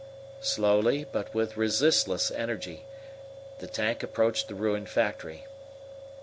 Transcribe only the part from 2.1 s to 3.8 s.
energy, the